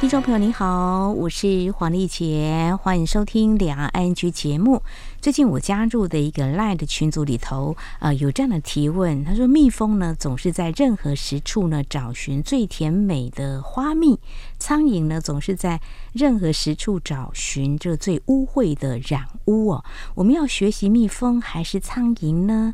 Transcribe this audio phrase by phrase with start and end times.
[0.00, 4.80] 听众朋友您好，我是黄丽杰，欢迎收听《两岸 N G》节目。
[5.20, 14.20] 最近我加入的一个 LINE 的群组里头，呃，有这样的提问，他说：蜜蜂呢总是在任何时处呢找寻最甜美的花蜜，
[14.60, 15.80] 苍蝇呢总是在
[16.12, 19.84] 任何时处找寻这最污秽的染污哦。
[20.14, 22.72] 我们要学习蜜蜂还是苍蝇呢？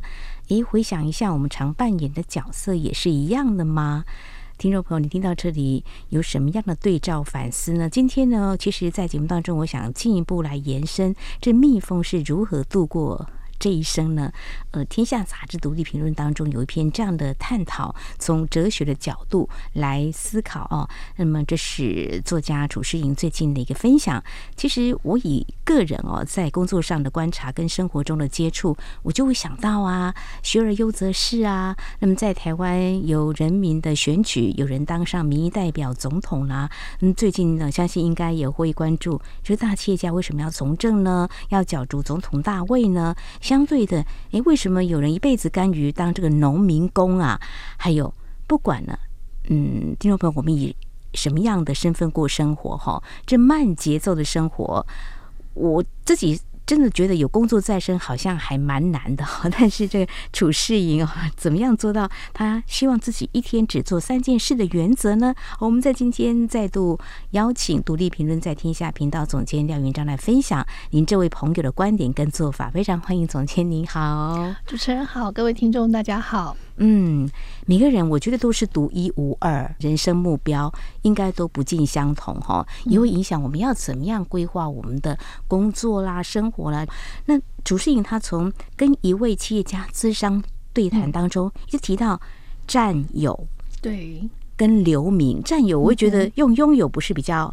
[0.49, 4.05] 诶，回想一下，我们常扮演的角色也是一样的吗？
[4.65, 7.87] 听众朋友，你听到这里有什么样的对照反思呢？
[7.87, 14.33] 今天呢，其实，在节目当中，我想进一步来延伸，这蜜蜂是如何度过这一生呢？
[14.73, 20.89] 呃，《天下》杂志独立评论当中有一篇这样的探讨，从哲学的角度来思考哦。
[21.17, 24.23] 那么，这是作家褚士莹最近的一个分享。
[24.57, 31.77] 其实，我以个人哦，在工作上的观察跟生活中的接触，我就会想到啊，学而优则仕啊。
[32.01, 36.69] 那么，在台湾有人民的选举，有人当上民意代表、总统啦、
[37.01, 41.29] 嗯，最近呢，相信应该也会关注，就是大企业家为什么要从政呢？
[41.51, 43.15] 要角逐总统大位呢？
[43.55, 47.41] 相对的，诶，为什么有人一辈子甘于当这个农民工啊？
[47.77, 48.13] 还有，
[48.49, 48.99] 不管呢，
[49.49, 50.75] 嗯，听众朋友，我们以
[51.13, 52.77] 什么样的身份过生活？
[52.77, 54.85] 哈，这慢节奏的生活，
[55.55, 56.41] 我自己。
[56.67, 65.35] 真的觉得有工作在身好像还蛮难的哈， 但是这个褚士莹啊，怎么样做到他希望自己一天只做三件事的原则呢？
[65.59, 66.99] 我们在今天再度
[67.31, 76.57] 邀请独立评论在天下频道总监廖云章来分享您这位朋友的观点跟做法，非常欢迎总监，您好，主持人好，各位听众大家好。
[76.77, 77.29] 嗯，
[77.67, 80.73] 每个人我觉得都是独一无二，人生目标
[81.03, 86.87] 应该都不尽相同哈，也会影响我们要怎么样规划我们的工作啦、生活啦。
[87.27, 92.21] 那主持人他从跟一位企业家资商对谈当中，就提到
[92.67, 93.47] 占有，
[93.81, 94.29] 对。
[94.57, 97.53] 跟留名占有，我会觉得用拥有不是比较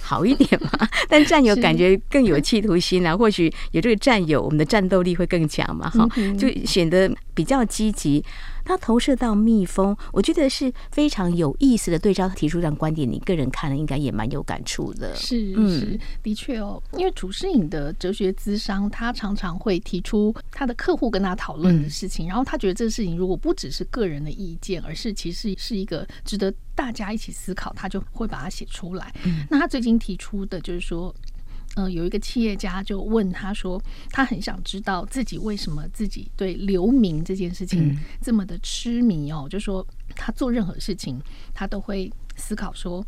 [0.00, 0.70] 好一点吗？
[1.06, 8.24] 但占有感觉更有企图心啊，或许有这个占有，我们的战斗力会更强嘛，哈，就显得比较积极。
[8.68, 12.28] 他投射到蜜蜂，我觉得是非常有意思的对照。
[12.28, 15.16] 他提出这样观点，你个人看了应该也蛮有感触的。
[15.16, 29.14] 是是，的确哦，因为褚士莹的哲学咨商，他常常会提出他的客户跟他讨论的事情，然后他觉得这个事情如果不只是个人的意见，而是其实是一个值得大家一起思考，他就会把它写出来。
[29.48, 31.14] 那他最近提出的就是说。
[31.78, 33.80] 呃，有一个企业家就问他说，
[34.10, 41.20] 他很想知道自己为什么自己对留名这件事情这么的痴迷哦，就说他做任何事情，
[41.54, 43.04] 他都会思考说。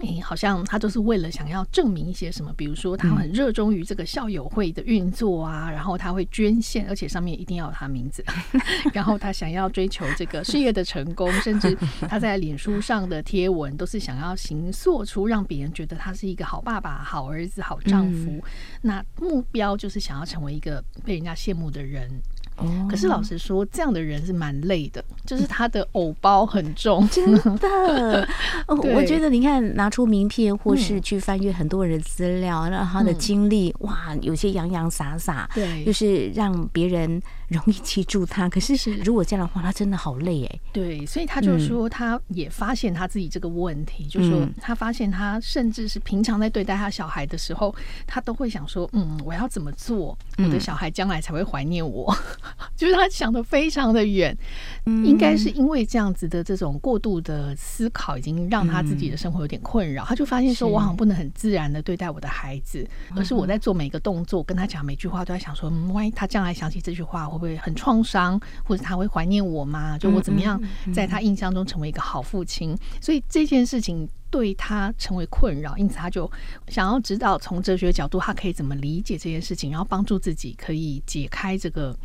[0.00, 8.24] 哎，好像他都是为了想要证明一些什么，比如说他很热衷于这个校友会的运作啊，然后他会捐献，而且上面一定要有他名字，
[8.94, 11.76] 然后他想要追求这个事业的成功，甚至
[12.08, 18.42] 他在脸书上的贴文都是想要行塑出让别人觉得他是一个好爸爸、好儿子、好丈夫，
[18.82, 22.08] 那目标就是想要成为一个被人家羡慕的人。
[22.88, 28.28] 可是老实说，这样的人是蛮累的，就是他的偶包很重， 真的。
[28.66, 38.48] 我觉得你看，拿出名片或是去翻阅很多人的资料，让他的经历，哇，有些洋洋洒洒，对，就是让别人容易记住他。
[38.48, 40.60] 可是如果这样的话，他真的好累哎。
[40.72, 47.74] 对，所以他就说，他也发现他自己这个问题，就是说他发现他甚至是平常在对待他小孩的时候，
[48.06, 52.14] 他都会想说，嗯，我要怎么做，我的小孩将来才会怀念我。
[52.76, 54.36] 就是他想的非常的远，
[54.84, 60.04] 应该是因为这样子的这种过度的思考，已经让他自己的生活有点困扰。
[60.04, 69.96] 他就发现说，我好像不能很自然的对待我的孩子，而是我在做每个动作，跟他讲每句话，都在想说，万一他将来想起这句话，会不会很创伤，或者他会怀念我吗？
[69.96, 70.60] 就我怎么样
[70.92, 72.76] 在他印象中成为一个好父亲？
[73.00, 74.08] 所以这件事情。
[74.30, 76.30] 对他成为困扰，因此他就
[76.66, 81.96] 想要知道从哲学角度，他可以怎么理解这件事情，然后帮助自己可以解开这个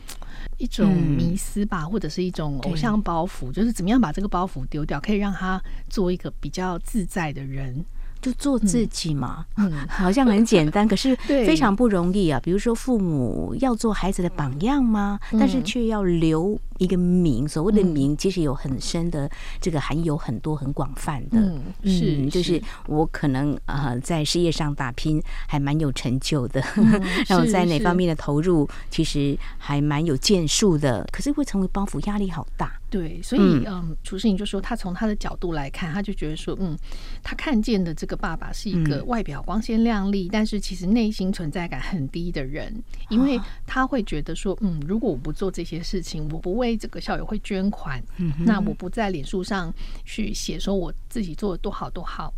[0.58, 7.84] 一种迷思吧，嗯、或者是一种偶像包袱，就是怎么样把这个包袱丢掉，可以让他做一个比较自在的人。
[8.24, 12.40] 就做自己嘛，嗯， 好像很简单，可是 非常不容易啊。
[12.44, 15.20] 比如说，父母要做孩子的榜样吗？
[15.40, 19.30] 但是却要留一个名，所谓的名其实有很深的
[19.62, 22.62] 这个含有很多很广泛的，嗯，是，嗯、就是。
[22.88, 32.80] 我可能呃在事业上打拼还蛮有成就的，嗯、 然后在哪方面的投入其实还蛮有建树的，可是会成为包袱，压力好大。
[32.90, 36.78] 对，所以嗯，楚世颖就说他从他的角度来看，他就觉得说，嗯，
[37.24, 42.72] 他看见的这个爸爸是一个外表光鲜亮丽，但是其实内心存在感很低的人，
[43.10, 48.02] 因为他会觉得说，嗯，如果我不做这些事情，我不为这个校友会捐款，
[48.46, 49.74] 那我不在脸书上
[50.06, 52.34] 去写说我自己做的多好多好，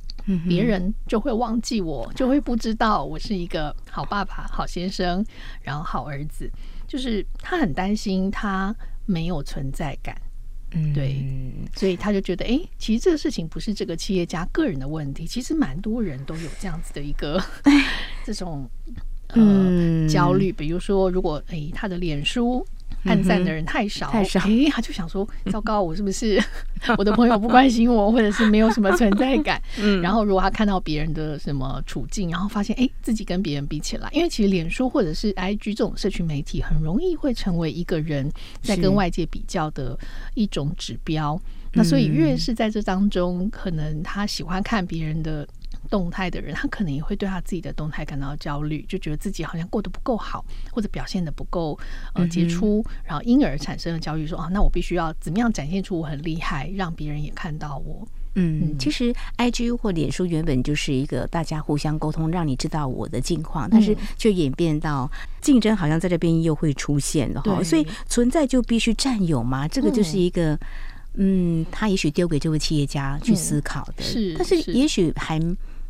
[0.47, 5.25] 别人就会忘记我，就会不知道我是一个好爸爸、好先生，
[5.61, 6.49] 然后好儿子，
[6.87, 10.15] 就是他很担心他没有存在感。
[10.93, 11.25] 对，
[11.73, 17.41] 所以他就觉得，哎，其实这个事情不是这个企业家个人的问题，其实蛮多人都有这样子的一个
[18.25, 18.69] 这种
[19.29, 20.51] 呃焦虑。
[20.51, 22.65] 比如说，如果哎他的脸书。
[23.03, 26.41] 按赞的人太少，太少，哎，他就想说： 糟糕，我是不是
[26.97, 29.61] 我的朋友不关心我，或者是没有什么存在感？
[29.79, 39.97] 嗯，然后如果他看到别人的什么处境，然后发现哎，自己跟别人比起来，因为其实脸书或者是 IG 这种社群媒体，很容易会成为一个人在跟外界比较的
[40.33, 41.39] 一种指标。
[41.73, 45.47] 那所以越是在这当中，可能他喜欢看别人的。
[45.95, 50.43] 动态的人，他可能也会对他自己的动态感到焦虑，就觉得自己好像过得不够好，
[50.73, 51.79] 或者表现的不够
[52.13, 58.05] 呃杰出，然后因而产生了焦虑，说啊，那我必须要怎么样展现出我很厉害，让别人也看到我。
[58.33, 65.09] 嗯，其实 IG 或脸书原本就是一个大家互相沟通，让你知道我的近况，但是就演变到
[65.39, 67.63] 竞争，好像在这边又会出现了哈。
[67.63, 69.65] 所以存在就必须占有嘛？
[69.65, 70.59] 这个就是一个
[71.13, 75.39] 嗯，他也许丢给这位企业家去思考的，是，但是也许还。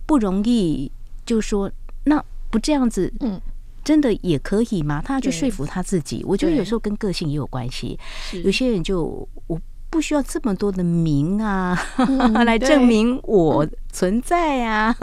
[0.05, 0.91] 不容易，
[1.25, 1.71] 就说
[2.03, 3.41] 那不这样子，嗯，
[3.83, 5.01] 真的也可以吗？
[5.03, 6.23] 他要去说服他自己。
[6.25, 7.97] 我觉得有时候跟个性也有关系。
[8.43, 9.59] 有些人就我
[9.89, 11.77] 不需要这么多的名啊，
[12.45, 14.95] 来证明我存在啊。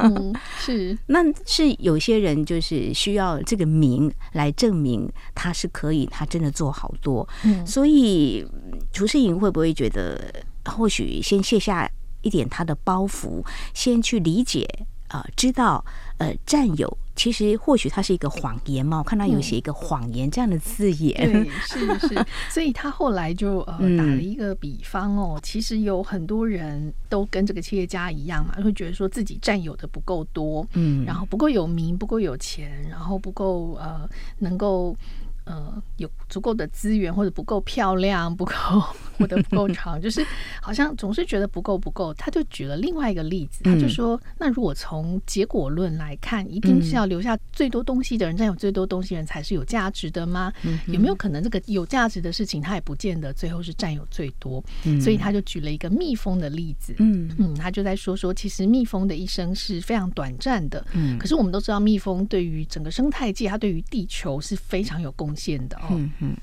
[0.59, 7.27] 是， 那是有些人就是需要这个名来证明他是可以，他真的做好多。
[7.67, 8.47] 所以
[8.93, 10.33] 厨师营会不会觉得，
[10.67, 11.91] 或许先卸下
[12.21, 14.69] 一点他的包袱，先去理解。
[15.13, 15.85] 啊、呃，知道
[16.19, 18.99] 呃，占有其实或许它是一个谎言嘛。
[18.99, 22.27] 我看到有写一个谎言这样的字眼，嗯、对， 是是。
[22.49, 34.97] 所以他后来就呃打了一个比方哦，其实有很多人都跟这个企业家一样嘛，会觉得说自己占有的不够多，嗯，然后不够有名，不够有钱，然后不够呃能够。
[35.45, 38.53] 呃，有足够的资源，或者不够漂亮，不够
[39.19, 40.25] 或者不够长，就是
[40.61, 42.15] 好像总是觉得不够不够。
[42.15, 50.53] 他就举了另外一个例子，他就说：那如果从结果论来看，一定是要留下最多东西的人，占有最多东西的人才是有价值的吗？
[50.87, 54.63] 有没有可能这个有价值的事情，他也不见得最后是占有最多？
[55.01, 56.95] 所以他就举了一个蜜蜂的例子。
[56.99, 60.85] 嗯嗯，他就在说说，其实蜜蜂的一生是非常短暂的。
[60.93, 65.43] 嗯，可是我们都知道，蜜蜂对于整个生态界，它对于地球是非常有贡献。
[65.43, 66.37] 线的哦，嗯嗯，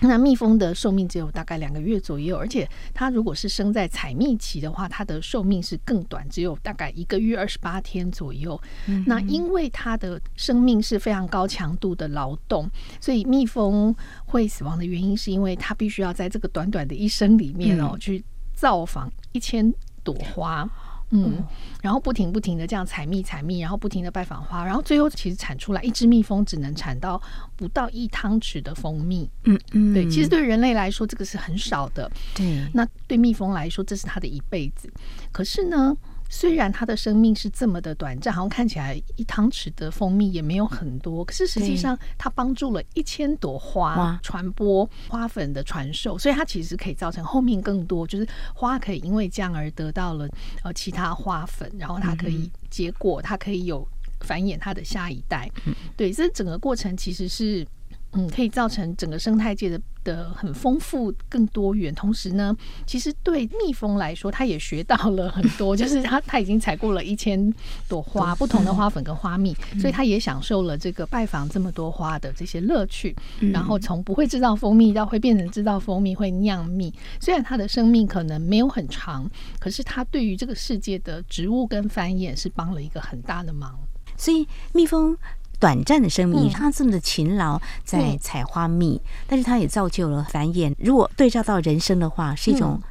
[0.00, 8.60] 那蜜蜂的寿命只有大概两个月左右，而且它如果是生在采蜜期的话，它的寿命是更短，只有大概一个月二十八天左右。
[9.06, 13.96] 那因为它的生命是非常高强度的劳动，所以蜜蜂
[14.26, 18.22] 会死亡的原因是因为它必须要在这个短短的一生里面哦，去
[18.54, 19.72] 造访一千
[20.04, 20.68] 朵花。
[21.12, 21.44] 嗯，
[21.82, 27.20] 然后不停不停的这样采蜜采蜜，然后不停的拜访花，然后最后其实产出来一只蜜蜂只能产到
[27.54, 29.28] 不到一汤匙的蜂蜜。
[29.44, 32.10] 嗯嗯，对，其实对人类来说这个是很少的。
[32.34, 34.90] 对，那对蜜蜂来说这是它的一辈子。
[35.30, 35.96] 可是呢，
[36.34, 50.26] 虽然它的生命是这么的短暂，好像看起来一汤匙的蜂蜜也没有很多，可是实际上它帮助了一千朵花传播花粉的传授，所以它其实可以造成后面更多，就是花可以因为这样而得到了
[50.64, 53.86] 呃其他花粉，然后它可以结果，它可以有
[54.22, 55.50] 繁衍它的下一代。
[55.98, 57.66] 对，这整个过程其实是。
[58.12, 61.94] 嗯，可以造成整个生态界的的很丰富、更多元。
[61.94, 62.54] 同时呢，
[62.86, 67.52] 其实对蜜蜂来说，它也学到了很多， 就是它它已经采过了一千
[67.88, 73.16] 朵花，不同的花粉跟花蜜，所以它也享受了这个拜访这么多花的这些乐趣。
[73.52, 83.78] 然后从不会制造蜂蜜到会变成制造蜂蜜、会酿蜜，虽然它的生命可能没有很长，可是它对于这个世界的植物跟繁衍是帮了一个很大的忙。
[84.18, 85.16] 所以蜜蜂。
[85.62, 90.74] 短暂的生命，他这么的勤劳在采花蜜，但是他也造就了繁衍。
[90.76, 92.82] 如果对照到人生的话，是一种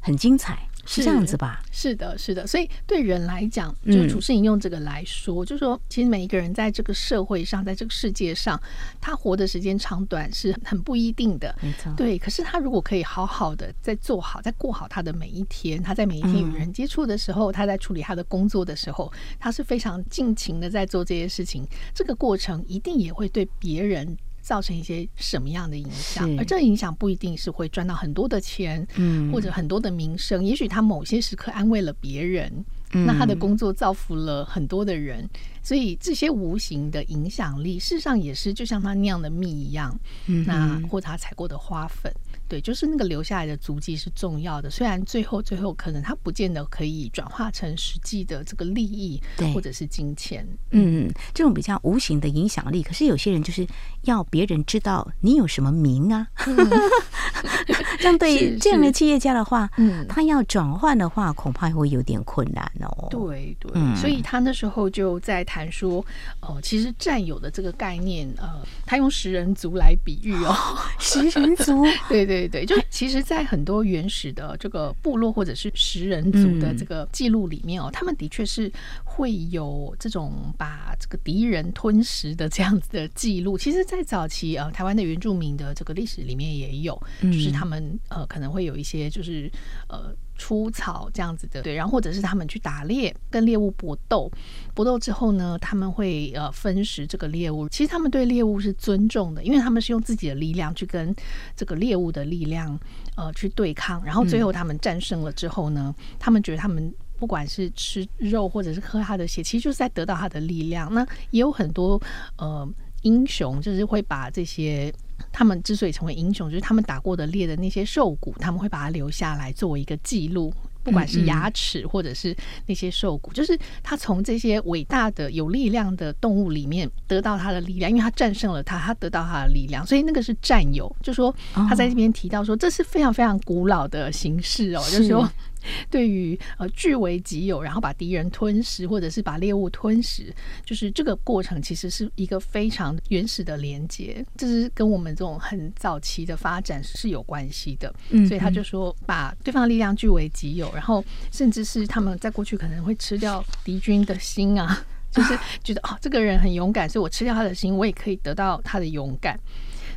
[0.00, 0.58] 很精彩、
[0.92, 1.62] 是这样子吧？
[1.70, 2.44] 是的，是的。
[2.44, 8.60] 所以对人来讲，就褚士莹用这个来说，嗯、就是说，其实每一个人在这个社会上，在这个世界上，
[9.00, 11.56] 他活的时间长短是很不一定的。
[11.62, 11.92] 没错。
[11.96, 21.64] 对，可是他如果可以好好的在做好，在过好他的每一天，他在每一天与人接触的时候，嗯、他在处理他的工作的时候，他是非常尽情的在做这些事情。
[21.94, 24.18] 这个过程一定也会对别人。
[24.50, 26.28] 造成一些什么样的影响？
[26.36, 30.44] 而这影响不一定是会赚到很多的钱，嗯，或者很多的名声。
[30.44, 32.52] 也许他某些时刻安慰了别人，
[32.90, 35.24] 那他的工作造福了很多的人。
[35.62, 42.12] 所以这些无形的影响力，事实上也是就像他酿的蜜一样，那或者他采过的花粉。
[42.50, 44.68] 对，就是那个留下来的足迹是重要的。
[44.68, 50.44] 虽然最后最后可能它不见得可以转化成实际的这个利益，对，或者是金钱。
[50.72, 53.64] 嗯嗯，这种比较无形的影响力，可是有些人就是
[54.02, 56.26] 要别人知道你有什么名啊。
[56.48, 56.56] 嗯、
[58.00, 63.06] 这样对这样的企业家的话，嗯，他要转换的话，恐怕会有点困难哦。
[63.10, 66.04] 对对，嗯、所以他那时候就在谈说，
[66.40, 70.52] 呃，其实占有的这个概念，呃，他用食人族来比喻哦，
[70.98, 72.39] 食人族，对 对。
[72.48, 78.70] 对对，就其实，在很多原始的这个部落或者是食人族的这个记录里面哦，他们的确是
[79.04, 83.58] 会有这种把这个敌人吞食的这样子的记录。
[83.58, 89.50] 其实，在早期呃，台湾的原住民的这个历史里面也有，就是他们呃可能会有一些就是
[89.88, 90.14] 呃。
[90.40, 94.32] 出草这样子的，对，然后或者是他们去打猎，跟猎物搏斗，
[94.74, 97.68] 搏斗之后呢，他们会呃分食这个猎物。
[97.68, 101.14] 其实他们对猎物是尊重的，因为他们是用自己的力量去跟
[101.54, 102.80] 这个猎物的力量
[103.16, 110.90] 呃去对抗，然后最后他们战胜了之后呢，嗯、他们觉得他们不管是吃肉或者是喝他的血，其实就是在得到他的力量。
[110.94, 112.00] 那也有很多
[112.38, 112.66] 呃
[113.02, 114.90] 英雄，就是会把这些。
[115.32, 130.94] 他们之所以成为英雄，就是他们打过的猎的那些兽骨，他们会把它留下来作为一个记录，不管是牙齿或者是那些兽骨，就是他从这些伟大的有力量的动物里面得到他的力量，因为他战胜了他，他得到他的力量，所以那个是占有。
[131.02, 135.30] 就说他在这边提到说，这是非常非常古老的形式哦，就是说。
[135.90, 147.92] 对于呃据为己有，然后把敌人吞食，或者是把猎物吞食，就是这个过程其实是一个非常原始的连接，这是跟我们这种很早期的发展是有关系的。
[148.10, 159.38] 嗯，所以他就说把对方的力量据为己有，然后甚至是他们在过去可能会吃掉敌军的心啊， 就是觉得哦这个人很勇敢，所以我吃掉他的心，我也可以得到他的勇敢。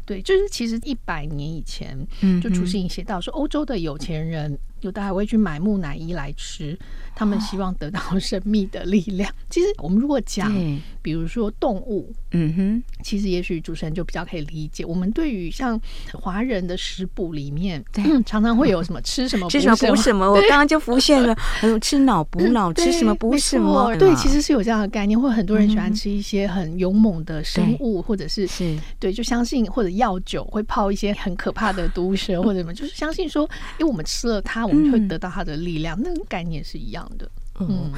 [0.05, 1.97] 对，就是其实一百年以前，
[2.41, 4.57] 就褚士莹写到说，欧洲的有钱人。
[4.83, 6.77] 有的还会去买木乃伊来吃，
[7.15, 9.31] 他们希望得到神秘的力量。
[9.31, 10.53] 哦、其实我们如果讲，
[11.01, 14.83] 比如说动物，嗯哼，其实也许主持人就比较可以理解。
[14.83, 15.79] 我们对于像
[16.11, 20.29] 华人的食补里面，对，常常会有什么吃什么吃什么补什么。
[20.29, 21.33] 我刚刚就浮现了，
[21.79, 23.95] 吃脑补脑，吃什么补什么。
[23.95, 33.43] 对，其实是有这样的概念，或很多人喜欢吃一些很勇猛的生物，或者是是对，就相信或者药酒会泡一些很可怕的毒蛇或者什么，就是相信说，
[33.79, 34.65] 因为我们吃了它。
[34.65, 37.29] 我们会得到它的力量，嗯、那个概念是一样的。
[37.59, 37.91] 嗯，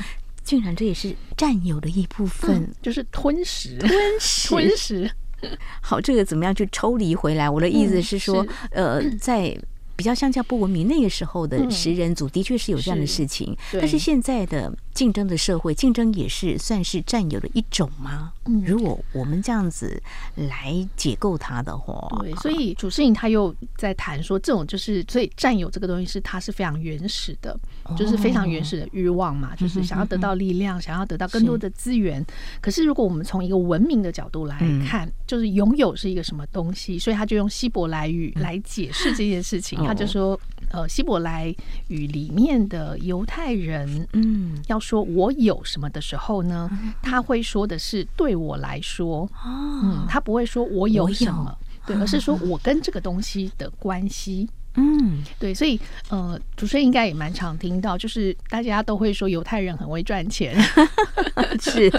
[0.43, 5.11] 竟然这也是占有的一部分，嗯、就是吞食，吞食，吞食。
[5.81, 7.49] 好，这个怎么样去抽离回来？
[7.49, 9.57] 我的意思是说，嗯、是呃，在。
[9.97, 13.53] 比较相较不文明那个时候的食人族，的确是有这样的事情。
[13.53, 18.31] 嗯、是但是现在的竞争的社会，竞争也是算是占有的一种吗？
[18.45, 20.01] 嗯，如果我们这样子
[20.35, 32.19] 来解构它的话，对，所以主持人他又在谈说，这种就是所以占有这个东西是它是非常原始的，哦、就是非常原始的欲望嘛，就是想要得到力量，想要得到更多的资源。
[32.19, 32.25] 是
[32.61, 39.77] 可是如果我们从一个文明的角度来看，嗯、就是拥有是一个什么东西，所以他就用希伯来语来解释这件事情。
[39.81, 40.39] 嗯他就说，
[40.71, 41.53] 呃，希伯来
[41.89, 46.69] 语里面的犹太人，嗯，要说我有什么的时候呢，
[47.01, 54.47] 他会说的是对我来说，嗯，他不会说我有什么，对，而是说我跟这个东西的关系。
[54.75, 55.79] 嗯，对，所以
[56.09, 60.55] 呃，主持人应该也蛮常听到，就是大家都会说犹太人很会赚钱
[61.59, 61.89] 是，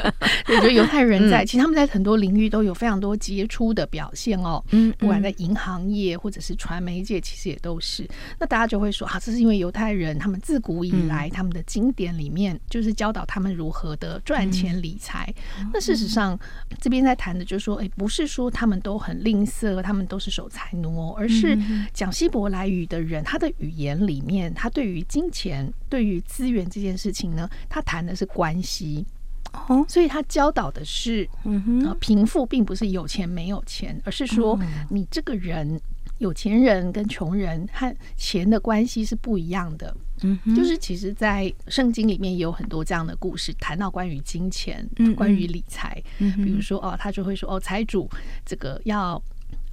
[0.49, 8.06] 我觉得犹太人在、嗯、其实他们在很多领域都有非常多杰出的表现哦，嗯，不管在银行业或者是传媒界，其实也都是。
[8.38, 15.33] 那大家就会说啊，这是因为犹太人他们自古以来、嗯、他们的经典里面就是教导他们如何的赚钱理财。
[15.59, 16.38] 嗯、那事实上
[16.80, 21.59] 这边在谈的就是说，哎，不是说他们都很吝啬，他们都是守财奴哦，而是
[21.92, 29.04] 讲希伯来语的人，他的语言里面，他对于金钱、对于资源这件事情呢，他谈的是关系。
[29.68, 34.58] 哦，所以他教导的是，嗯哼，贫富并不是有钱没有钱，而是说
[34.90, 35.80] 你这个人
[36.18, 39.96] 有钱人跟穷人和钱的关系是不一样的。
[40.23, 46.02] 嗯，就是其实，在圣经里面也有很多这样的故事，谈到关于金钱、关于理财。
[46.18, 48.11] 嗯，比如说哦，他就会说哦，财主
[48.44, 49.23] 这个要。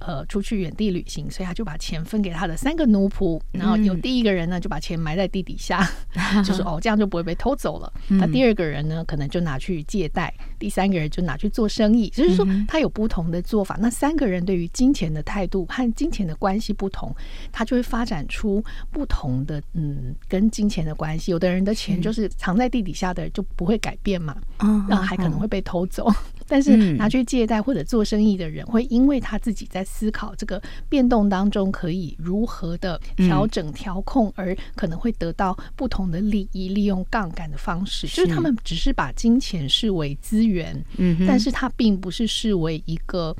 [0.06, 7.92] 呃，出去远地旅行，所以他就把钱分给他的三个奴仆，然后有第一个人呢就把钱埋在地底下，嗯、 就是哦，这样就不会被偷走了。
[8.08, 10.32] 那、嗯、第二个人呢，可能就拿去借贷，
[10.64, 12.08] 第三个人就拿去做生意。
[12.08, 13.76] 就是说，他有不同的做法。
[13.78, 17.14] 那三个人对于金钱的态度和金钱的关系不同，
[17.52, 21.30] 他就会发展出不同的嗯，跟金钱的关系。
[21.30, 26.10] 有的人的钱就是藏在地底下的，就不会改变嘛，嗯，那还可能会被偷走。
[26.46, 38.06] 但是拿去借贷或者做生意的人，会因为他自己在思考这个变动当中可以如何的调整调控，而可能会得到不同的利益，利用杠杆的方式。
[38.08, 40.53] 就是他们只是把金钱视为资源，
[40.96, 43.34] 嗯，但是它并不是视为一个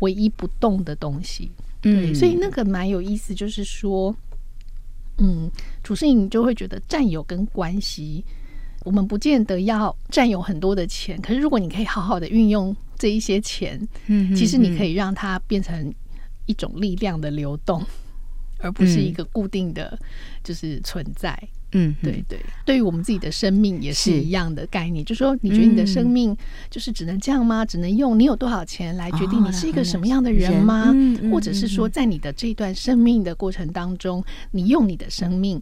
[0.00, 1.50] 唯一不动的东西。
[1.80, 4.14] 对，所以那个蛮有意思，就是说，
[5.18, 5.50] 嗯，
[5.82, 8.24] 楚世颖就会觉得占有跟关系。
[8.84, 15.92] 我们不见得要占有很多的钱，可是如果你可以好好的运用这一些钱，嗯，其实你可以让它变成
[16.46, 17.84] 一种力量的流动，
[18.58, 19.96] 而不是一个固定的
[20.42, 21.32] 就是存在。
[21.40, 21.48] 嗯，
[22.02, 26.36] 对对，对于我们自己的生命也是一样的概念，就是说，你觉得你的生命
[26.70, 27.64] 就是只能这样吗？
[27.64, 30.94] 只能用你有多少钱来决定你是一个什么样的人吗？
[31.30, 35.60] 或者是说，在你的这段生命的过程当中，你用你的生命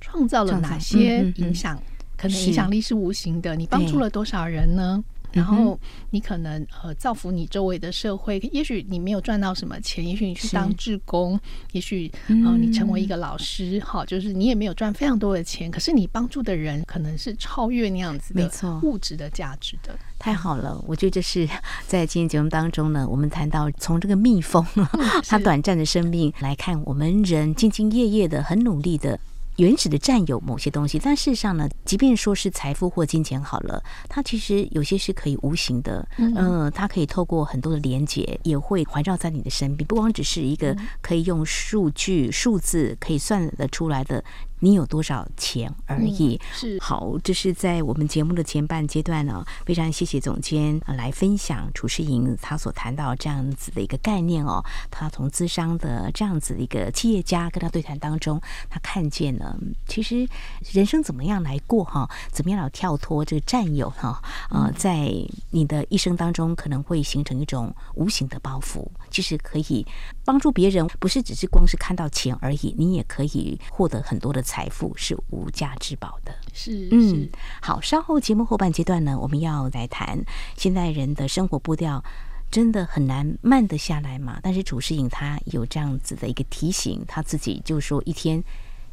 [0.00, 1.80] 创造了哪些影响？
[2.16, 5.02] 可能影响力是无形的，你帮助了多少人呢？
[5.32, 5.78] 然后
[6.10, 11.38] 你可能呃造福你周围的社会，也许你没有赚到什么钱，也许你去当志工，
[11.72, 18.50] 也许呃你成为一个老师，哈，就是你也没有赚非常多的钱，可是你帮助的人可能是超越那样子的
[18.82, 19.96] 物质的价值的。
[20.18, 21.48] 太好了，我觉得这是
[21.86, 24.64] 在今天节目当中呢，我们谈到从这个蜜蜂
[25.26, 29.18] 它短暂的生命来看，我们人兢兢业业的，很努力的。
[29.60, 44.24] 原始的占有某些东西，但事实上呢，即便说是财富或金钱好了，它其实有些是可以无形的，嗯、呃，它可以透过很多的连接，也会环绕在你的身边，不光只是一个可以用数据、数字可以算得出来的。
[44.60, 46.40] 你有多少钱而已。
[46.40, 54.64] 嗯、是好，这是在我们节目的前半阶段呢，非常谢谢总监来分享楚世颖他所谈到这样子的一个概念哦。
[54.90, 60.28] 他从资商的这样子的一个企业家跟他对谈当中，他看见了其实
[60.70, 65.10] 人生怎么样来过哈，怎么样来跳脱这个占有哈，呃，在
[65.50, 69.86] 你的一生当中可能会形成一种无形的包袱，其实可以
[70.30, 74.40] 帮助别人，不是只是光是看到钱而已，你也可以获得很多的。
[74.50, 77.28] 财富是无价之宝的，是嗯，
[77.60, 80.18] 好，稍后节目后半阶段呢，我们要来谈
[80.56, 82.02] 现代人的生活步调
[82.50, 84.40] 真的很难慢得下来嘛？
[84.42, 88.42] 但是楚世颖他有这样子的一个提醒，他自己就说一天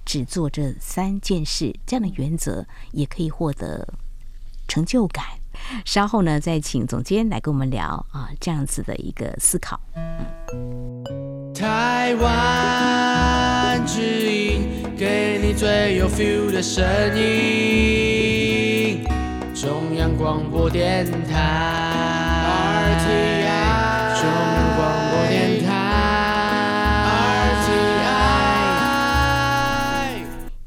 [0.05, 3.87] 只做这三件事，这样的原则也可以获得
[4.67, 5.25] 成就感。
[5.85, 9.79] 稍后呢，再请总监来跟我们聊啊，这样子的一个思考。
[11.53, 14.67] 台湾之音，
[14.97, 16.85] 给你最有 feel 的声
[17.17, 19.03] 音，
[19.55, 22.06] 中央广播电台。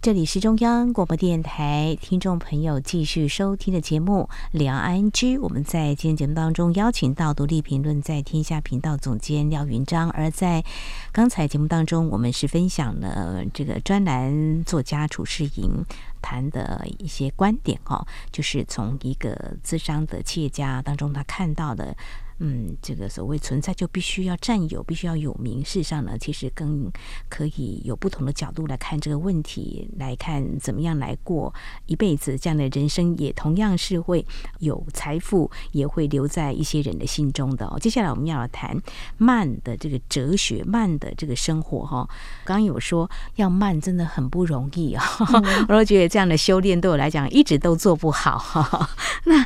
[0.02, 5.10] 这里是中央广播电台，听众朋友继续收听的节目《两岸 ING》。
[5.42, 10.64] 我们在今天节目当中邀请到独立评论在天下频道总监廖云章，而在
[11.12, 15.84] 刚才节目当中，我们是分享了这个专栏作家楚世颖
[16.22, 21.94] 谈的一些观点哦，就是从一个资商的企业家当中他看到的。
[22.42, 25.62] 嗯，这个所谓存在就必须要占有，必须要有名。
[25.62, 26.90] 事实上呢，其实更
[27.28, 31.52] 可以有不同的角度来看这个问题，来看怎么样来过
[31.84, 32.38] 一辈子。
[32.38, 34.24] 这样的人生也同样是会
[34.60, 37.70] 有财富，也会留在一些人的心中的。
[37.78, 38.74] 接下来我们要谈
[39.18, 42.08] 慢的这个哲学，慢的这个生活哈。
[42.46, 45.04] 刚刚有说要慢，真的很不容易啊。
[45.34, 48.88] 嗯、我都觉得这样的修炼对我来讲一直都做不好哈。
[49.26, 49.44] 那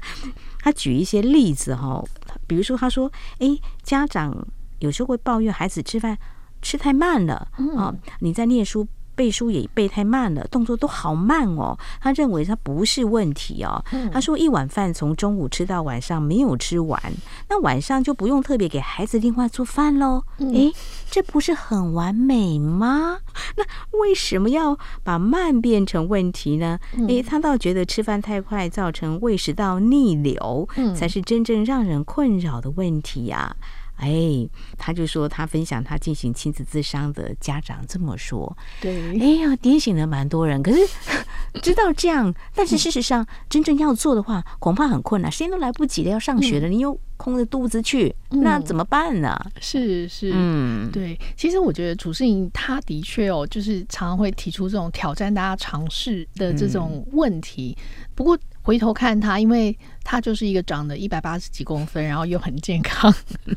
[0.61, 2.01] 他举一些例子哈。
[2.47, 4.47] 比如说，他说：“哎，家长
[4.79, 6.19] 有时候会抱怨孩子吃饭
[6.63, 11.79] 吃太慢了啊，你在念书。”背书也背太慢了，动作都好慢哦。
[12.00, 13.83] 他认为他不是问题哦。
[14.12, 17.00] 他说一碗饭从中午吃到晚上没有吃完，
[17.48, 20.22] 那晚上就不用特别给孩子另外做饭喽。
[20.38, 20.72] 诶，
[21.11, 23.18] 这不是很完美吗？
[23.57, 23.64] 那
[23.98, 26.79] 为什么要把慢变成问题呢？
[27.09, 33.57] 诶，他倒觉得吃饭太快造成胃食道逆流，才是真正让人困扰的问题呀。
[33.97, 40.63] 哎，他就说他分享他进行亲子自商的家长这么说，对，哎呀，点醒了蛮多人。
[40.63, 40.79] 可是
[41.63, 49.35] 知道这样，但是事实上真正要做的话，恐怕很困难，时间都来不及了，要上学了，你又空着肚子去，那怎么办呢？
[49.61, 51.18] 是是，嗯，对。
[51.37, 57.77] 其实我觉得褚士莹他的确哦，就是常常会提出这种挑战大家尝试的这种问题。
[58.14, 58.38] 不过。
[58.66, 63.14] 回头看他，因为他就是一个长得一百八十几公分，然后又很健康、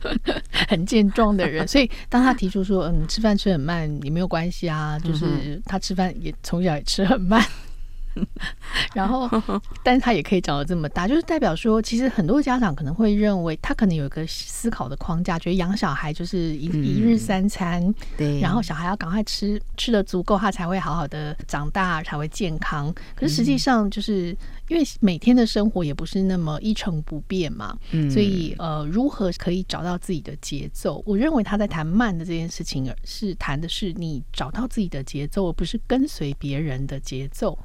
[0.68, 7.42] 很健壮的人， 所以当他提出说，嗯，吃饭吃很慢也没有关系啊，就是他吃饭也从小也吃很慢。
[8.94, 9.30] 然后，
[9.84, 22.94] 但是他也可以长得这么大，就是代表说，其实很多家长可能会认为，他可能有一个思考的框架，觉得养小孩就是一一日三餐，嗯、对，然后小孩要赶快吃吃的足够，他才会好好的长大，才会健康。
[23.16, 24.36] 可是实际上，就是
[24.68, 31.02] 因为每天的生活也不是那么一成不变嘛，嗯，所以呃，如何可以找到自己的节奏？
[31.06, 37.58] 我认为他在谈慢的这件事情，是谈的是你找到自己的节奏，而不是跟随别人的节奏。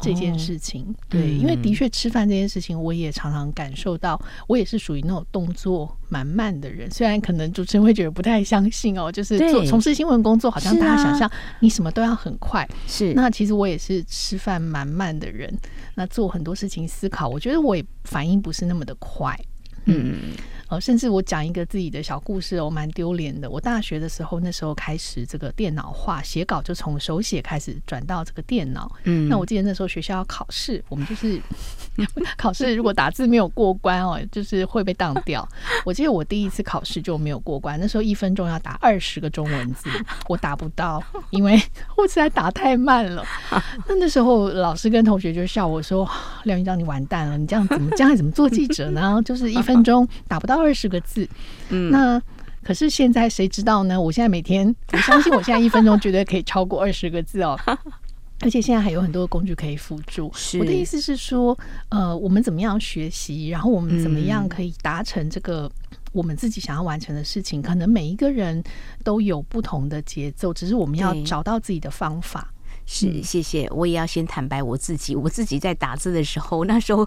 [0.00, 6.90] 这件事情，哦、对，因为的确吃饭这件事情，我也常常感受到，我也是属于那种动作蛮慢的人。
[6.90, 11.30] 虽然可能主持人会觉得不太相信哦，就是做从事新闻工作，好像大家想象
[11.60, 12.68] 你什么都要很快。
[12.86, 15.52] 是，那其实我也是吃饭蛮慢的人。
[15.94, 19.38] 那做很多事情思考，我觉得我也反应不是那么的快。
[19.86, 20.32] 嗯。
[20.68, 23.48] 呃，甚至我讲一个自己的小故事，我蛮丢脸的。
[23.48, 28.90] 我大学的时候，那时候开始这个电脑化写稿，就从手写开始转到这个电脑。
[29.04, 31.40] 嗯，那我记得那时候学校要考试，我们就是
[32.36, 35.48] 考试，如果打字没有过关哦，就是会被当掉。
[35.86, 39.88] 我记得我第一次考试就没有过关，那时候一分钟要打二十个中文字，
[40.28, 41.58] 我打不到，因为
[41.96, 43.24] 我实在打太慢了。
[43.88, 46.06] 那那时候老师跟同学就笑我说
[46.44, 49.22] ：“廖云章，你完蛋了，你这样怎么将来怎么做记者呢？
[49.24, 51.28] 就是一分钟打不到。”二十个字，
[51.70, 52.22] 嗯，那
[52.62, 54.00] 可是现在谁知道呢？
[54.00, 57.58] 我现在每天，我相信我现在一分钟绝对可以超过二十个字哦，
[58.40, 60.32] 而且现在还有很多的工具可以辅助。
[60.58, 65.70] 我的意思是说，呃，我们怎么样学习，然后我们怎么样可以达成这个
[66.12, 67.62] 我们自己想要完成的事情？
[67.62, 68.62] 可能每一个人
[69.02, 72.52] 都有不同的节奏，只是我们要找到自己的方法。
[72.90, 73.68] 是，谢谢。
[73.70, 77.06] 我也要先坦白我自己，我自己在打字的时候， 那时候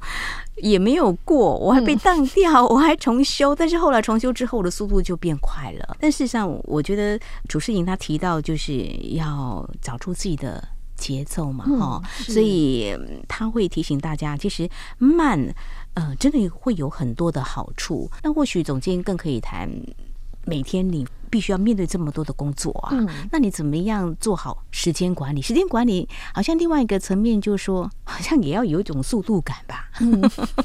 [0.57, 3.55] 也没有过，我还被当掉， 我还重修。
[3.55, 5.97] 但是后来重修之后，我的速度就变快了。
[5.99, 10.63] 但事实上，我觉得主持人他提到就是要找出自己的
[10.95, 12.95] 节奏嘛，哈、嗯，所以
[13.27, 15.51] 他会提醒大家，其实慢，
[15.95, 18.07] 呃，真的会有很多的好处。
[18.21, 19.67] 那或许总监更可以谈
[20.45, 21.07] 每天你。
[21.31, 25.41] 必须要面对这么多的工作啊，嗯、那你怎么样做好时间管理？
[25.41, 29.89] 时间管理好像另外一个层面，就是说，好像也要有一种速度感吧。
[30.01, 30.21] 嗯，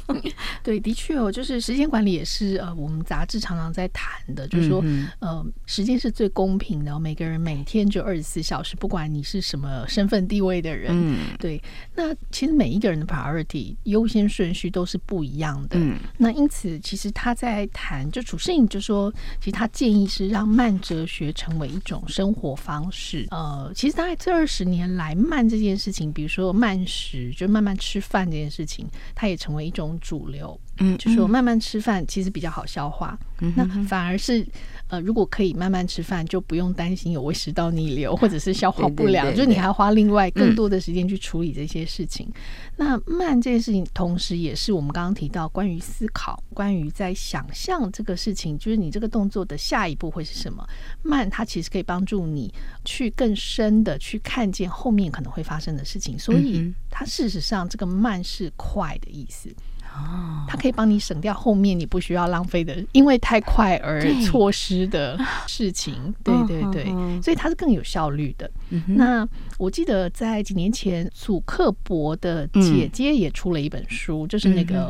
[0.65, 11.63] 对，的确哦，就是时间管理也是呃，我们杂志常常在谈的，就是说，嗯、呃，时间是最公平的，每个人每天就二十四小时，不管你是什么身份地位的人，嗯，对。
[11.95, 15.79] 那其实每一个人的 priority 优先顺序都是不一样的。
[15.79, 20.56] 嗯，那因此，其实他在谈，就褚士莹就说，其实他建议是让。
[20.57, 23.27] 慢哲学成为一种生活方式。
[23.31, 30.59] 呃，其实大概这二十年来，慢这件事情，比如说慢食，就慢慢吃饭这件事情，它也成为一种主流。
[30.79, 33.19] 嗯，就说慢慢吃饭其实比较好消化。
[33.41, 34.47] 嗯，那反而是。
[34.89, 42.29] 呃，如果可以慢慢吃饭，就不用担心有胃食道逆流或者是消化不良，就是你还要花另外更多的时间去处理这些事情。
[42.29, 42.33] 嗯、
[42.77, 50.65] 那慢这件事情，同时也是我们刚刚提到关于思考，关于在想象这个事情，就是你这个动作的下一步会是什么？
[51.03, 56.17] 慢，它其实可以帮助你去更深的去看见后面可能会发生的事情。
[56.17, 59.53] 所以，它事实上这个慢是快的意思。
[59.97, 66.15] 哦，它可以帮你省掉后面你不需要浪费的，因为太快而错失的事情。
[66.23, 68.51] 对，对对对，所以它是更有效率的。
[68.71, 74.89] 嗯、那我记得在几年前，祖克伯的姐姐也出了一本书，嗯、就是那个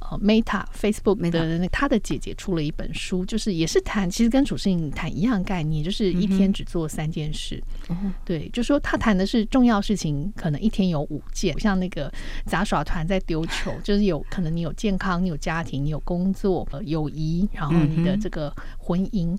[0.00, 7.62] 呃 Meta Facebook 的那他的姐姐出了一本书，就是也是谈，其实跟主持人谈一样概念，就是一天只做三件事。
[7.90, 12.12] 嗯、对，就说他谈的是重要事情，可能一天有五件，像那个
[12.46, 14.24] 杂耍团在丢球，就是有。
[14.30, 19.36] 可能你有健康，你有家庭，你有工作，呃，友谊，然后你的这个婚姻。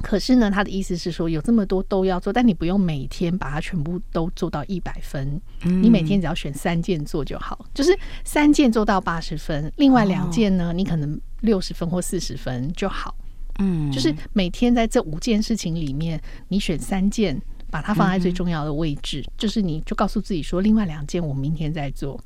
[0.00, 5.40] 嗯、可是呢，他的意思是说，有这么多都要做，但你不用每天把它全部都做到一百分。
[5.64, 13.14] 嗯、你每天只要选三件做就好，就是三件做到八十分，另外两件呢，哦、你可能六十分或四十分就好。
[13.58, 22.18] 嗯，就是每天在这五件事情里面，你选三件，把它放在最重要的位置，嗯、就是你就告诉自己说，另外两件我明天再做。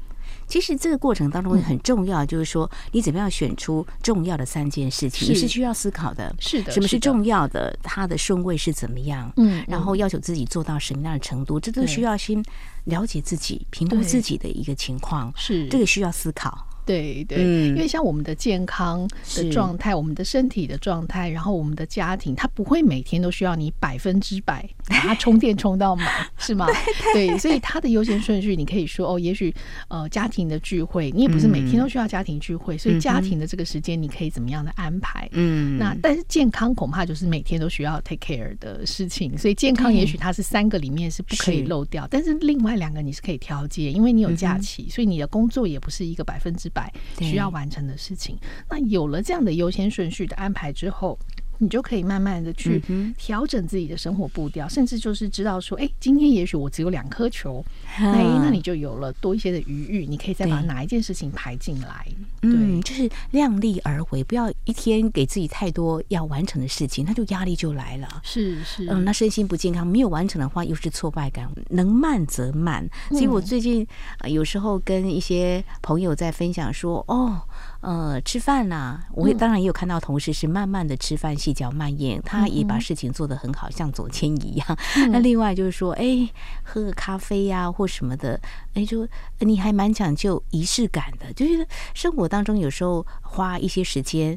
[0.54, 6.32] 其实这个过程当中很重要，就是说你怎么样选出重要的三件事情，你是需要思考的。
[6.38, 7.76] 是的，什么是重要的？
[7.82, 9.32] 它的顺位是怎么样？
[9.36, 12.40] 嗯，然后要求自己做到什么样的程度，这都需要先
[12.84, 15.32] 了解自己、评估自己的一个情况。
[15.34, 16.64] 是，这个需要思考。
[16.84, 26.66] 对对，因为像我们的健康的状态，我们的身体的状态，然后我们的家庭，它不会每天都需要你百分之百 把它充电充到满，是吗？
[27.14, 29.54] 对，所以它的优先顺序，你可以说哦，也许
[29.88, 35.28] 呃家庭的聚会，你也不是每天都需要家庭聚会，所以家庭的这个时间你可以怎么样的安排？
[35.32, 48.37] 嗯，那但是健康恐怕就是每天都需要 take care 的事情，所以健康也许它是三个里面是不可以漏掉，但是另外两个你是可以调节，因为你有假期，所以你的工作也不是一个百分之百需要完成的事情，
[48.68, 51.18] 那有了这样的优先顺序的安排之后，
[51.64, 52.83] 你就可以慢慢的去
[53.16, 57.64] 调整自己的生活步调，甚至就是知道说，哎，今天也许我只有两颗球，
[57.96, 62.07] 哎，那你就有了多一些的余裕，你可以再把哪一件事情排进来。
[62.42, 68.20] 嗯，就是量力而为，不要一天给自己太多要完成的事情，那就压力就来了。
[68.22, 72.87] 是是，嗯，那身心不健康，没有完成的话，又是挫败感，能慢则慢。
[73.09, 73.87] 所以我最近
[74.29, 77.40] 有时候跟一些朋友在分享说，哦。
[77.84, 84.78] 呃，吃饭啦、啊，我当然也有看到同事是慢慢的吃饭，细嚼慢咽，他也把事情做得很好，像左迁一样。
[85.12, 86.26] 那另外就是说，哎，
[86.62, 88.40] 喝个咖啡呀、啊、或什么的，
[88.72, 89.06] 哎，就
[89.40, 94.34] 你还蛮讲究仪式感的，就是生活当中有时候花一些时间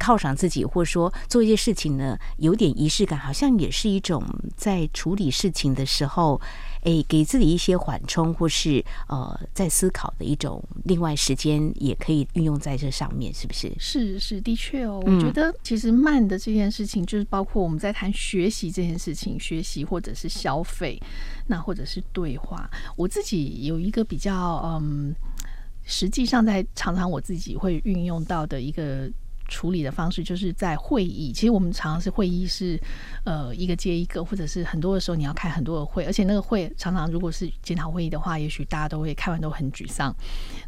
[0.00, 4.20] 犒赏自己，或者说做一些事情呢，有点仪式感，好像也是一种
[4.56, 6.40] 在处理事情的时候。
[6.82, 13.70] 哎，给自己一些缓冲，或是呃，在思考的一种另外时间，也可以运用在这上面，是不是？
[13.78, 15.02] 是是，的确哦。
[15.04, 21.00] 我觉得其实慢的这件事情，就是包括我们在谈学习这件事情，学习或者是消费，
[21.46, 22.70] 那或者是对话。
[22.96, 25.14] 我自己有一个比较嗯，
[25.84, 29.10] 实际上在常常我自己会运用到的一个。
[29.50, 32.80] 处理的方式就是在会议，其实我们常常是会议是，
[33.24, 40.14] 呃，一个接一个，或者是很多的时候你要开很多的会，而且那个会常常如果是检讨会议的话，也许大家都会开完都很沮丧，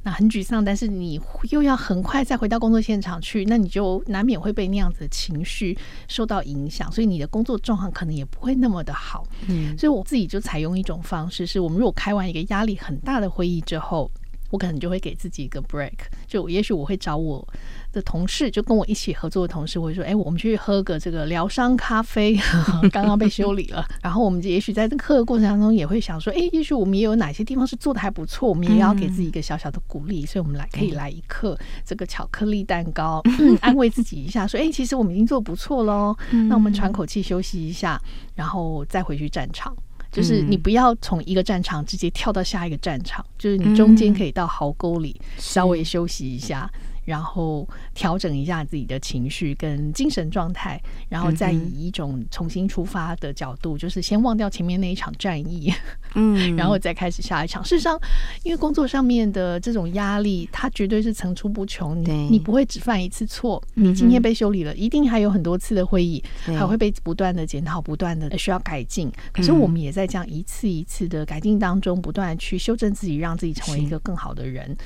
[0.03, 1.19] 那很沮丧，但是你
[1.51, 9.25] 又要很快再回到工作现场去，那你就难免会被那样子的情绪受到影响，所以你的工作状况可能也不会那么的好。
[9.47, 14.11] 嗯，所以我自己就采用一种方式，是我们如果开完一个压力很大的会议之后。
[14.53, 15.95] 我可能就会给自己一个 break，
[16.27, 17.43] 就也许我会找我
[17.91, 22.39] 的同事，就跟我一起合作的同事，我会说：“哎，我们去喝个这个疗伤咖啡，
[22.93, 33.23] 刚刚被修理了。”然后我们也许在这个课的过程当中也会想说：“哎，也许我们也有哪些地方是做的还不错，我们也要给自己一个小小的鼓励。”所以，我们来可以来一客这个巧克力蛋糕，
[33.63, 36.15] 安慰自己一下，说：“哎，其实我们已经做得不错喽。”
[36.49, 37.99] 那我们喘口气休息一下，
[38.35, 39.75] 然后再回去战场。
[40.13, 46.71] 就是你不要从一个战场直接跳到下一个战场，就是你中间可以到壕沟里稍微休息一下。
[47.05, 55.73] 然后调整一下自己的情绪跟精神状态，然后再以一种重新出发的角度，就是先忘掉前面那一场战役，
[56.15, 57.65] 嗯， 然后再开始下一场。
[57.65, 57.99] 事实上，
[58.43, 62.03] 因为工作上面的这种压力，它绝对是层出不穷。
[62.03, 69.11] 你你不会只犯一次错，你今天被修理了，一定还有很多次的会议，还会被不断的检讨，不断的需要改进。
[69.33, 74.77] 可是我们也在这样一次一次的改进当中，不断去修正自己，让自己成为一个更好的人。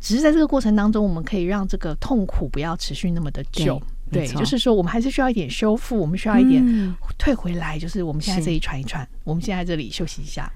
[0.00, 10.50] 只是在这个过程当中，我们可以让这个痛苦不要持续那么的久，对，对，就是说我们还是需要一点修复，我们需要一点退回来，就是我们现在这里喘一喘，我们现在这里休息一下。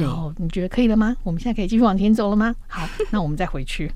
[0.00, 1.16] 然后你觉得可以了吗？
[1.22, 2.54] 我们现在可以继续往前走了吗？
[2.68, 3.92] 好， 那我们再回去。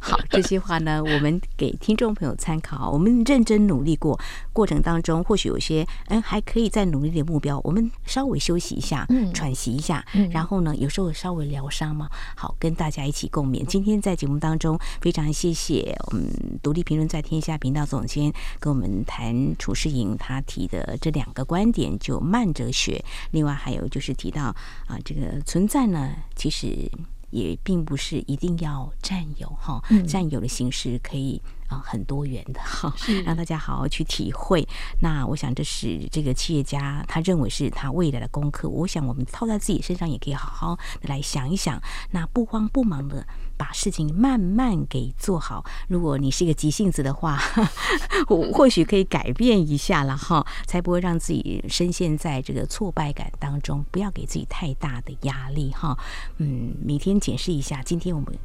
[0.00, 2.90] 好，这些话呢，我们给听众朋友参考。
[2.90, 4.18] 我们认真努力过，
[4.52, 12.08] 过程当中或许有些嗯还可以再努力的目标，我们稍微休息一下，嗯，喘息一下，嗯，然后呢，有时候稍微疗伤嘛。
[12.36, 13.64] 好，跟大家一起共勉。
[13.64, 16.28] 今天在节目当中，非常谢谢我们
[16.62, 23.02] 独立评论在天下频道总监跟我们谈楚世莹他提的这两个观点，就慢哲学。
[23.32, 24.44] 另外还有就是提到
[24.86, 25.40] 啊这个。
[25.46, 26.90] 存在呢，其实
[27.30, 32.92] 也并不是一定要占有哈，占有的形式可以啊很多元的哈，
[33.24, 34.66] 让大家好好去体会。
[35.00, 38.68] 那我想这是这个企业家他认为是他未来的功课。
[38.68, 41.80] 我想我们套在自己身上也可以好好的来想一想，
[42.10, 43.24] 那不慌不忙的。
[43.56, 45.64] 把事情慢慢给做好。
[45.88, 47.38] 如果你是一个急性子的话，
[48.28, 53.84] 我或许可以改变一下了哈，才不会让自己深陷在这个挫败感当中。
[53.90, 55.96] 不要给自己太大的压力哈。
[56.38, 58.36] 嗯，每天检视一下，今天我们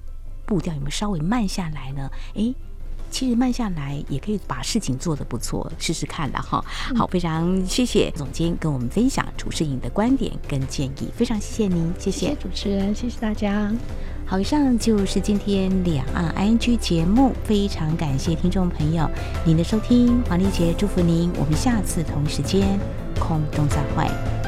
[0.45, 2.09] 步调有没有稍微慢下来呢？
[2.35, 2.53] 诶，
[3.11, 6.63] 其实慢下来也可以把事情做得不错，试试看了哈。
[6.95, 13.71] 好，非常谢谢总监跟我们分享主持人的观点跟建议，非常谢谢您，谢谢，谢谢主持人，谢谢大家。
[14.25, 19.09] 好，以上就是今天两岸 ING 节目，非常感谢听众朋友
[19.45, 22.79] 您的收听，黄丽杰祝福您，我们下次同时间
[23.19, 24.40] 空中再会。